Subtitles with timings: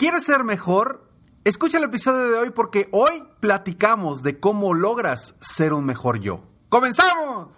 [0.00, 1.10] ¿Quieres ser mejor?
[1.44, 6.40] Escucha el episodio de hoy porque hoy platicamos de cómo logras ser un mejor yo.
[6.70, 7.54] ¡Comenzamos!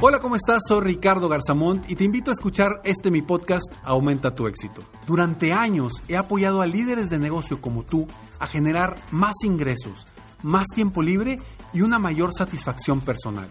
[0.00, 0.62] Hola, ¿cómo estás?
[0.66, 4.82] Soy Ricardo Garzamont y te invito a escuchar este mi podcast Aumenta tu éxito.
[5.06, 8.08] Durante años he apoyado a líderes de negocio como tú
[8.38, 10.06] a generar más ingresos,
[10.42, 11.38] más tiempo libre
[11.74, 13.50] y una mayor satisfacción personal.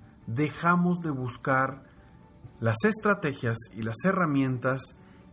[0.33, 1.83] dejamos de buscar
[2.59, 4.81] las estrategias y las herramientas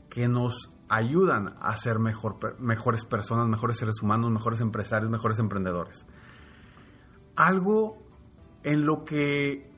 [0.09, 6.07] que nos ayudan a ser mejor, mejores personas, mejores seres humanos, mejores empresarios, mejores emprendedores.
[7.37, 7.99] Algo
[8.63, 9.71] en lo que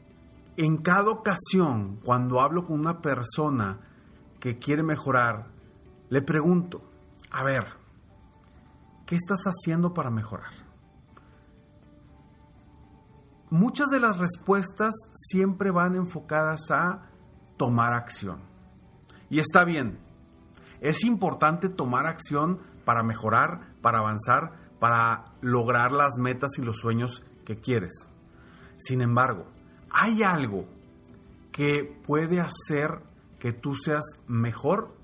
[0.56, 3.80] en cada ocasión, cuando hablo con una persona
[4.38, 5.48] que quiere mejorar,
[6.08, 6.82] le pregunto,
[7.30, 7.66] a ver,
[9.06, 10.69] ¿qué estás haciendo para mejorar?
[13.50, 17.10] Muchas de las respuestas siempre van enfocadas a
[17.56, 18.40] tomar acción.
[19.28, 19.98] Y está bien,
[20.80, 27.22] es importante tomar acción para mejorar, para avanzar, para lograr las metas y los sueños
[27.44, 28.08] que quieres.
[28.76, 29.46] Sin embargo,
[29.90, 30.66] hay algo
[31.52, 33.02] que puede hacer
[33.38, 34.96] que tú seas mejor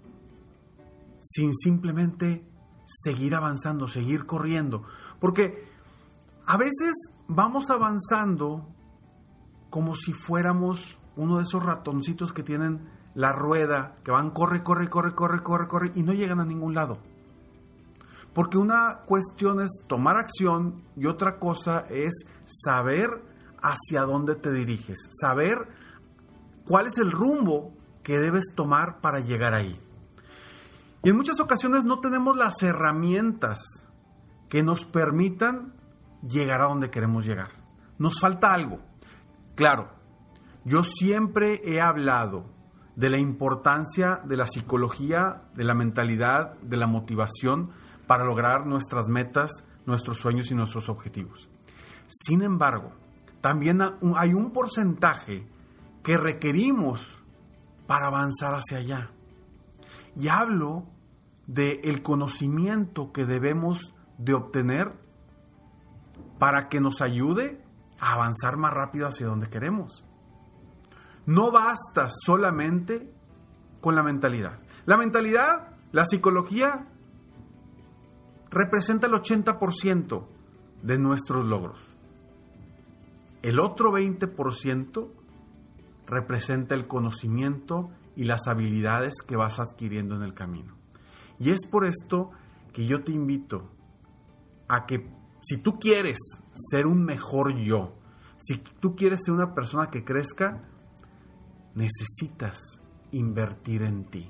[1.21, 2.45] sin simplemente
[2.87, 4.85] seguir avanzando, seguir corriendo.
[5.21, 5.69] Porque
[6.47, 6.95] a veces
[7.27, 8.69] vamos avanzando
[9.69, 14.89] como si fuéramos uno de esos ratoncitos que tienen la rueda, que van corre, corre,
[14.89, 16.99] corre, corre, corre, corre y no llegan a ningún lado.
[18.33, 23.23] Porque una cuestión es tomar acción y otra cosa es saber
[23.63, 25.69] hacia dónde te diriges, saber
[26.67, 27.73] cuál es el rumbo
[28.03, 29.81] que debes tomar para llegar ahí.
[31.03, 33.87] Y en muchas ocasiones no tenemos las herramientas
[34.49, 35.76] que nos permitan
[36.29, 37.51] llegar a donde queremos llegar.
[37.99, 38.81] Nos falta algo.
[39.55, 39.91] Claro,
[40.65, 42.47] yo siempre he hablado
[42.97, 47.71] de la importancia de la psicología, de la mentalidad, de la motivación
[48.07, 51.49] para lograr nuestras metas, nuestros sueños y nuestros objetivos.
[52.09, 52.93] Sin embargo,
[53.41, 53.81] también
[54.17, 55.47] hay un porcentaje
[56.03, 57.23] que requerimos
[57.87, 59.11] para avanzar hacia allá.
[60.19, 60.87] Y hablo
[61.47, 65.06] del el conocimiento que debemos de obtener
[66.39, 67.63] para que nos ayude
[67.99, 70.05] a avanzar más rápido hacia donde queremos.
[71.25, 73.13] No basta solamente
[73.81, 74.61] con la mentalidad.
[74.85, 76.87] La mentalidad, la psicología,
[78.51, 80.27] representa el 80%
[80.83, 81.81] de nuestros logros.
[83.43, 85.09] El otro 20%
[86.07, 90.75] representa el conocimiento y las habilidades que vas adquiriendo en el camino.
[91.39, 92.31] Y es por esto
[92.73, 93.71] que yo te invito
[94.69, 95.16] a que
[95.47, 96.19] si tú quieres
[96.55, 97.95] ser un mejor yo,
[98.37, 100.65] si tú quieres ser una persona que crezca,
[101.77, 104.29] necesitas invertir en ti.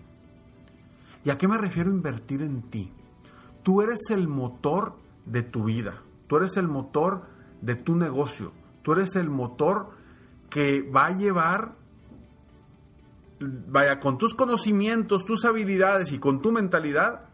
[1.24, 2.92] ¿Y a qué me refiero invertir en ti?
[3.62, 7.22] Tú eres el motor de tu vida, tú eres el motor
[7.62, 8.52] de tu negocio,
[8.82, 9.92] tú eres el motor
[10.50, 11.76] que va a llevar,
[13.40, 17.30] vaya, con tus conocimientos, tus habilidades y con tu mentalidad,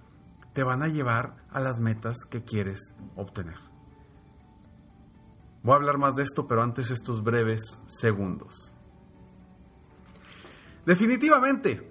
[0.53, 3.71] te van a llevar a las metas que quieres obtener.
[5.62, 8.74] Voy a hablar más de esto, pero antes estos breves segundos.
[10.84, 11.88] Definitivamente,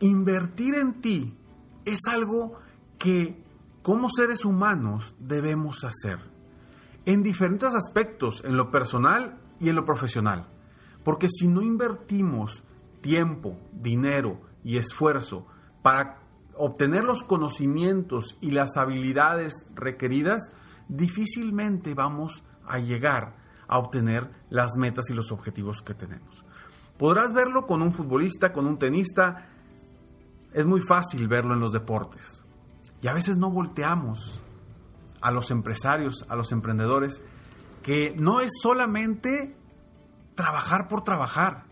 [0.00, 1.34] invertir en ti
[1.84, 2.58] es algo
[2.98, 3.40] que
[3.82, 6.18] como seres humanos debemos hacer
[7.04, 10.46] en diferentes aspectos, en lo personal y en lo profesional.
[11.04, 12.62] Porque si no invertimos
[13.00, 15.46] tiempo, dinero y esfuerzo
[15.82, 16.18] para
[16.54, 20.52] obtener los conocimientos y las habilidades requeridas,
[20.96, 23.36] difícilmente vamos a llegar
[23.66, 26.44] a obtener las metas y los objetivos que tenemos.
[26.98, 29.48] Podrás verlo con un futbolista, con un tenista,
[30.52, 32.42] es muy fácil verlo en los deportes.
[33.00, 34.40] Y a veces no volteamos
[35.20, 37.22] a los empresarios, a los emprendedores,
[37.82, 39.56] que no es solamente
[40.34, 41.64] trabajar por trabajar,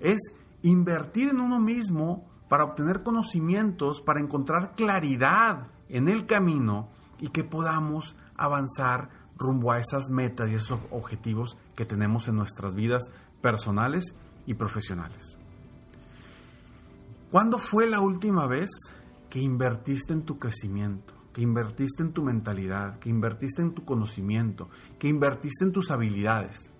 [0.00, 0.20] es
[0.62, 6.88] invertir en uno mismo para obtener conocimientos, para encontrar claridad en el camino
[7.22, 9.08] y que podamos avanzar
[9.38, 15.38] rumbo a esas metas y esos objetivos que tenemos en nuestras vidas personales y profesionales.
[17.30, 18.70] ¿Cuándo fue la última vez
[19.30, 24.68] que invertiste en tu crecimiento, que invertiste en tu mentalidad, que invertiste en tu conocimiento,
[24.98, 26.72] que invertiste en tus habilidades?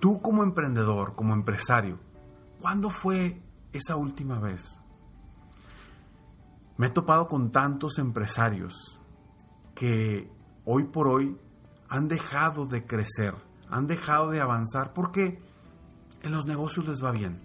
[0.00, 2.00] Tú como emprendedor, como empresario,
[2.60, 3.40] ¿cuándo fue
[3.72, 4.80] esa última vez?
[6.76, 8.98] Me he topado con tantos empresarios
[9.74, 10.30] que
[10.64, 11.36] hoy por hoy
[11.88, 13.34] han dejado de crecer,
[13.68, 15.40] han dejado de avanzar porque
[16.22, 17.40] en los negocios les va bien.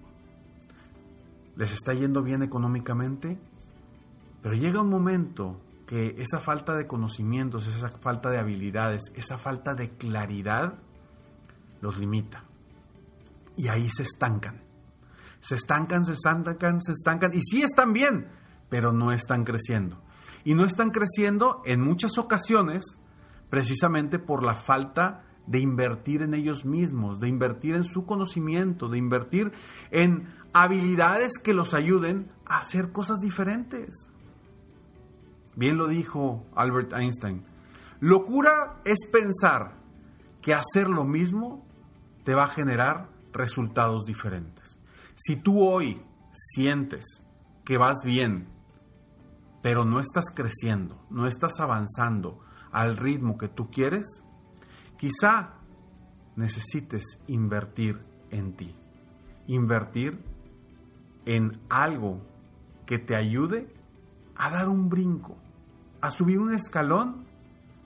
[1.55, 3.39] Les está yendo bien económicamente,
[4.41, 9.73] pero llega un momento que esa falta de conocimientos, esa falta de habilidades, esa falta
[9.73, 10.75] de claridad
[11.81, 12.43] los limita.
[13.55, 14.61] Y ahí se estancan.
[15.39, 17.31] Se estancan, se estancan, se estancan.
[17.33, 18.27] Y sí están bien,
[18.69, 19.97] pero no están creciendo.
[20.43, 22.83] Y no están creciendo en muchas ocasiones
[23.49, 28.97] precisamente por la falta de invertir en ellos mismos, de invertir en su conocimiento, de
[28.97, 29.51] invertir
[29.91, 34.09] en habilidades que los ayuden a hacer cosas diferentes.
[35.55, 37.43] Bien lo dijo Albert Einstein.
[37.99, 39.77] Locura es pensar
[40.41, 41.65] que hacer lo mismo
[42.23, 44.79] te va a generar resultados diferentes.
[45.15, 46.01] Si tú hoy
[46.33, 47.23] sientes
[47.63, 48.47] que vas bien,
[49.67, 52.39] pero no estás creciendo, no estás avanzando
[52.71, 54.23] al ritmo que tú quieres,
[54.95, 55.55] quizá
[56.37, 58.73] necesites invertir en ti,
[59.45, 60.23] invertir
[61.25, 62.21] en algo
[62.85, 63.67] que te ayude
[64.37, 65.35] a dar un brinco,
[65.99, 67.25] a subir un escalón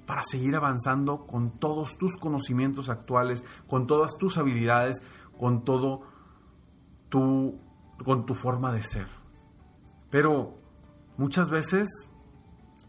[0.06, 5.01] para seguir avanzando con todos tus conocimientos actuales, con todas tus habilidades,
[5.39, 6.01] con todo
[7.10, 7.60] tu,
[8.06, 9.07] con tu forma de ser.
[10.12, 10.60] Pero
[11.17, 12.09] muchas veces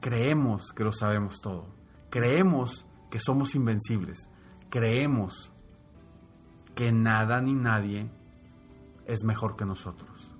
[0.00, 1.74] creemos que lo sabemos todo.
[2.10, 4.28] Creemos que somos invencibles.
[4.68, 5.52] Creemos
[6.74, 8.10] que nada ni nadie
[9.06, 10.34] es mejor que nosotros.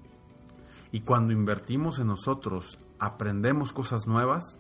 [0.91, 4.59] Y cuando invertimos en nosotros, aprendemos cosas nuevas,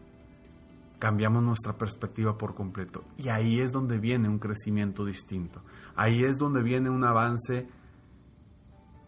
[0.98, 3.04] cambiamos nuestra perspectiva por completo.
[3.18, 5.62] Y ahí es donde viene un crecimiento distinto.
[5.94, 7.68] Ahí es donde viene un avance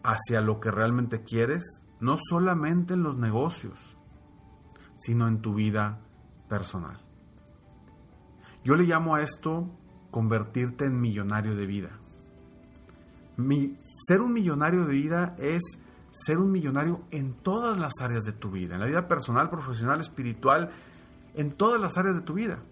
[0.03, 3.97] hacia lo que realmente quieres, no solamente en los negocios,
[4.97, 5.99] sino en tu vida
[6.47, 6.97] personal.
[8.63, 9.69] Yo le llamo a esto
[10.11, 11.99] convertirte en millonario de vida.
[14.07, 15.61] ser un millonario de vida es
[16.11, 19.99] ser un millonario en todas las áreas de tu vida, en la vida personal, profesional,
[19.99, 20.71] espiritual,
[21.33, 22.63] en todas las áreas de tu vida.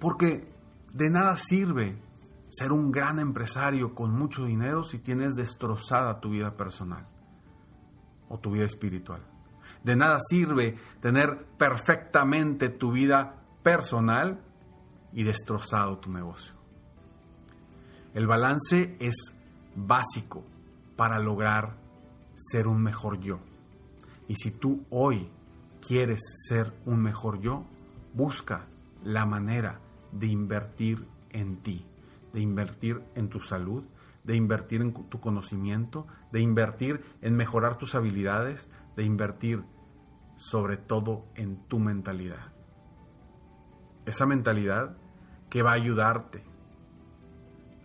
[0.00, 0.50] Porque
[0.94, 1.98] de nada sirve
[2.48, 7.06] ser un gran empresario con mucho dinero si tienes destrozada tu vida personal
[8.28, 9.33] o tu vida espiritual.
[9.82, 14.40] De nada sirve tener perfectamente tu vida personal
[15.12, 16.54] y destrozado tu negocio.
[18.14, 19.14] El balance es
[19.74, 20.44] básico
[20.96, 21.76] para lograr
[22.36, 23.40] ser un mejor yo.
[24.28, 25.30] Y si tú hoy
[25.86, 27.64] quieres ser un mejor yo,
[28.12, 28.66] busca
[29.02, 29.80] la manera
[30.12, 31.84] de invertir en ti,
[32.32, 33.84] de invertir en tu salud,
[34.24, 39.64] de invertir en tu conocimiento, de invertir en mejorar tus habilidades, de invertir
[40.36, 42.52] sobre todo en tu mentalidad.
[44.06, 44.96] Esa mentalidad
[45.48, 46.44] que va a ayudarte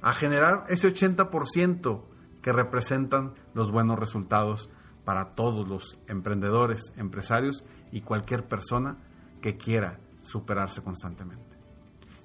[0.02, 2.04] a generar ese 80%
[2.42, 4.70] que representan los buenos resultados
[5.04, 8.98] para todos los emprendedores, empresarios y cualquier persona
[9.42, 11.58] que quiera superarse constantemente.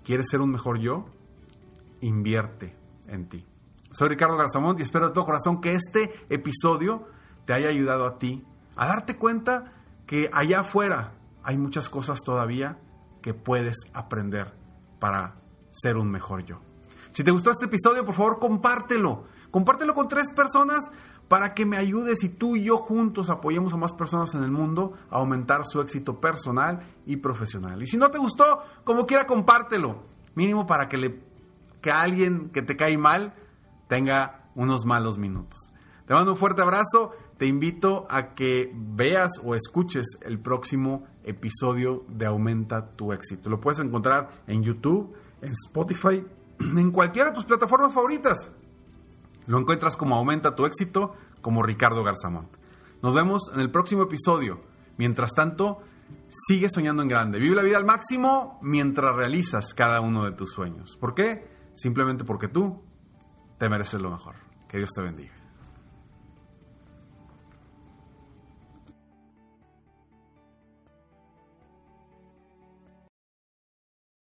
[0.04, 1.06] ¿Quieres ser un mejor yo?
[2.00, 2.76] Invierte
[3.06, 3.44] en ti.
[3.90, 7.06] Soy Ricardo Garzamont y espero de todo corazón que este episodio
[7.44, 8.44] te haya ayudado a ti
[8.76, 9.72] a darte cuenta
[10.06, 11.12] que allá afuera
[11.42, 12.78] hay muchas cosas todavía
[13.22, 14.54] que puedes aprender
[14.98, 15.36] para
[15.70, 16.60] ser un mejor yo.
[17.12, 19.24] Si te gustó este episodio, por favor, compártelo.
[19.50, 20.90] Compártelo con tres personas
[21.28, 24.50] para que me ayudes y tú y yo juntos apoyemos a más personas en el
[24.50, 27.82] mundo a aumentar su éxito personal y profesional.
[27.82, 30.02] Y si no te gustó, como quiera, compártelo.
[30.34, 31.20] Mínimo para que, le,
[31.80, 33.34] que alguien que te cae mal
[33.88, 35.70] tenga unos malos minutos.
[36.06, 37.12] Te mando un fuerte abrazo.
[37.38, 43.50] Te invito a que veas o escuches el próximo episodio de Aumenta tu éxito.
[43.50, 46.24] Lo puedes encontrar en YouTube, en Spotify,
[46.60, 48.52] en cualquiera de tus plataformas favoritas.
[49.46, 52.48] Lo encuentras como Aumenta tu éxito, como Ricardo Garzamont.
[53.02, 54.60] Nos vemos en el próximo episodio.
[54.96, 55.80] Mientras tanto,
[56.30, 57.38] sigue soñando en grande.
[57.38, 60.96] Vive la vida al máximo mientras realizas cada uno de tus sueños.
[60.98, 61.48] ¿Por qué?
[61.74, 62.80] Simplemente porque tú
[63.58, 64.36] te mereces lo mejor.
[64.68, 65.43] Que Dios te bendiga.